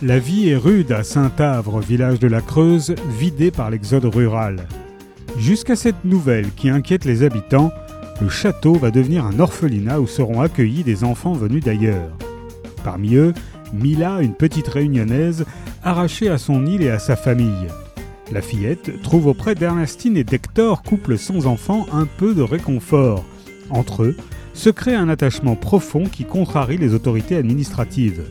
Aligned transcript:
La 0.00 0.20
vie 0.20 0.48
est 0.48 0.56
rude 0.56 0.92
à 0.92 1.02
Saint-Avre, 1.02 1.80
village 1.80 2.20
de 2.20 2.28
la 2.28 2.40
Creuse, 2.40 2.94
vidé 3.18 3.50
par 3.50 3.68
l'exode 3.68 4.04
rural. 4.04 4.68
Jusqu'à 5.36 5.74
cette 5.74 6.04
nouvelle 6.04 6.52
qui 6.54 6.68
inquiète 6.68 7.04
les 7.04 7.24
habitants, 7.24 7.72
le 8.20 8.28
château 8.28 8.74
va 8.74 8.92
devenir 8.92 9.26
un 9.26 9.40
orphelinat 9.40 10.00
où 10.00 10.06
seront 10.06 10.40
accueillis 10.40 10.84
des 10.84 11.02
enfants 11.02 11.32
venus 11.32 11.64
d'ailleurs. 11.64 12.12
Parmi 12.84 13.16
eux, 13.16 13.34
Mila, 13.72 14.20
une 14.20 14.34
petite 14.34 14.68
réunionnaise, 14.68 15.44
arrachée 15.82 16.28
à 16.28 16.38
son 16.38 16.64
île 16.64 16.82
et 16.82 16.90
à 16.90 17.00
sa 17.00 17.16
famille. 17.16 17.66
La 18.30 18.40
fillette 18.40 19.02
trouve 19.02 19.26
auprès 19.26 19.56
d'Ernestine 19.56 20.16
et 20.16 20.22
d'Hector, 20.22 20.84
couple 20.84 21.18
sans 21.18 21.48
enfants, 21.48 21.86
un 21.92 22.06
peu 22.06 22.34
de 22.34 22.42
réconfort. 22.42 23.24
Entre 23.68 24.04
eux, 24.04 24.16
se 24.54 24.70
crée 24.70 24.94
un 24.94 25.08
attachement 25.08 25.56
profond 25.56 26.04
qui 26.04 26.24
contrarie 26.24 26.78
les 26.78 26.94
autorités 26.94 27.34
administratives. 27.34 28.22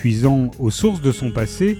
Puisant 0.00 0.50
aux 0.58 0.70
sources 0.70 1.02
de 1.02 1.12
son 1.12 1.30
passé, 1.30 1.78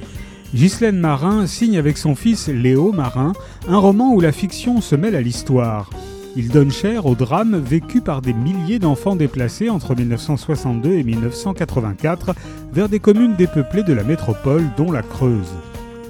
Ghislaine 0.54 0.98
Marin 0.98 1.46
signe 1.46 1.78
avec 1.78 1.96
son 1.96 2.14
fils 2.14 2.48
Léo 2.48 2.92
Marin 2.92 3.32
un 3.66 3.78
roman 3.78 4.12
où 4.12 4.20
la 4.20 4.30
fiction 4.30 4.82
se 4.82 4.94
mêle 4.94 5.16
à 5.16 5.22
l'histoire. 5.22 5.88
Il 6.36 6.50
donne 6.50 6.70
chair 6.70 7.06
au 7.06 7.14
drame 7.14 7.56
vécu 7.56 8.02
par 8.02 8.20
des 8.20 8.34
milliers 8.34 8.78
d'enfants 8.78 9.16
déplacés 9.16 9.70
entre 9.70 9.94
1962 9.94 10.92
et 10.92 11.02
1984 11.02 12.34
vers 12.74 12.90
des 12.90 13.00
communes 13.00 13.36
dépeuplées 13.36 13.84
de 13.84 13.94
la 13.94 14.04
métropole, 14.04 14.66
dont 14.76 14.92
la 14.92 15.00
Creuse. 15.00 15.54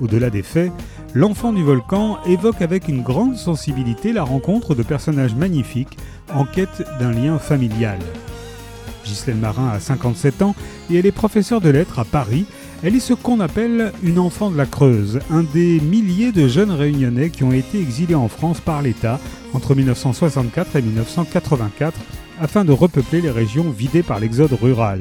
Au-delà 0.01 0.31
des 0.31 0.43
faits, 0.43 0.73
L'enfant 1.13 1.53
du 1.53 1.65
volcan 1.65 2.19
évoque 2.25 2.63
avec 2.63 2.87
une 2.87 3.03
grande 3.03 3.35
sensibilité 3.35 4.13
la 4.13 4.23
rencontre 4.23 4.77
de 4.77 4.85
personnages 4.85 5.35
magnifiques 5.35 5.99
en 6.33 6.45
quête 6.45 6.85
d'un 7.01 7.11
lien 7.11 7.37
familial. 7.41 7.99
Ghislaine 9.11 9.41
Marin 9.41 9.69
a 9.69 9.81
57 9.81 10.43
ans 10.43 10.55
et 10.91 10.97
elle 10.97 11.07
est 11.07 11.13
professeure 11.13 11.61
de 11.61 11.69
lettres 11.69 11.99
à 11.99 12.05
Paris. 12.05 12.47
Elle 12.83 12.95
est 12.95 13.01
ce 13.01 13.13
qu'on 13.13 13.41
appelle 13.41 13.93
une 14.03 14.19
enfant 14.19 14.51
de 14.51 14.57
la 14.57 14.67
Creuse, 14.67 15.19
un 15.31 15.43
des 15.43 15.81
milliers 15.81 16.33
de 16.33 16.47
jeunes 16.47 16.71
réunionnais 16.71 17.31
qui 17.31 17.43
ont 17.43 17.53
été 17.53 17.81
exilés 17.81 18.15
en 18.15 18.29
France 18.29 18.61
par 18.61 18.83
l'État 18.83 19.19
entre 19.53 19.75
1964 19.75 20.77
et 20.77 20.83
1984 20.83 21.99
afin 22.41 22.65
de 22.65 22.73
repeupler 22.73 23.21
les 23.21 23.31
régions 23.31 23.69
vidées 23.69 24.05
par 24.05 24.21
l'exode 24.21 24.53
rural. 24.53 25.01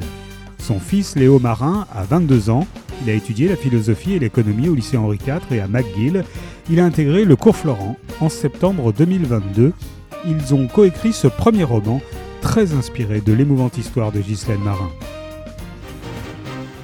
Son 0.58 0.80
fils 0.80 1.16
Léo 1.16 1.40
Marin 1.40 1.88
a 1.94 2.04
22 2.04 2.50
ans, 2.50 2.68
il 3.04 3.10
a 3.10 3.14
étudié 3.14 3.48
la 3.48 3.56
philosophie 3.56 4.14
et 4.14 4.20
l'économie 4.20 4.70
au 4.70 4.76
lycée 4.76 4.98
Henri 4.98 5.20
IV 5.26 5.40
et 5.52 5.62
à 5.62 5.68
McGill. 5.68 6.26
Il 6.70 6.80
a 6.80 6.86
intégré 6.86 7.26
le 7.26 7.36
cours 7.36 7.56
Florent 7.56 7.96
en 8.20 8.30
septembre 8.30 8.92
2022. 8.92 9.72
Ils 10.28 10.54
ont 10.54 10.68
coécrit 10.68 11.14
ce 11.14 11.28
premier 11.28 11.64
roman 11.64 12.02
très 12.42 12.74
inspiré 12.74 13.22
de 13.22 13.34
l'émouvante 13.34 13.78
histoire 13.78 14.12
de 14.12 14.20
Ghislaine 14.20 14.62
Marin. 14.64 14.90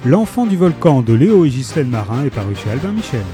L'enfant 0.04 0.46
du 0.46 0.56
volcan 0.56 1.02
de 1.02 1.12
Léo 1.12 1.44
et 1.44 1.48
Ghislaine 1.48 1.88
Marin 1.88 2.24
est 2.24 2.30
paru 2.30 2.54
chez 2.54 2.70
Albin 2.70 2.92
Michel. 2.92 3.24